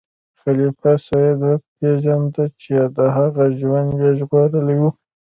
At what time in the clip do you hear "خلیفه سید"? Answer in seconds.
0.41-1.37